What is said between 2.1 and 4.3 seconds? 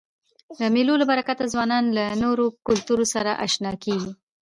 نورو کلتورو سره اشنا کيږي.